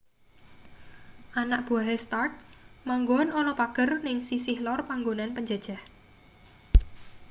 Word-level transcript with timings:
anak 1.41 1.61
buwahe 1.67 1.95
stark 2.05 2.31
manggon 2.87 3.27
ana 3.39 3.53
pager 3.59 3.89
ning 4.05 4.17
sisih 4.29 4.57
lor 4.65 4.79
panggonan 4.89 5.29
penjajah 5.35 5.81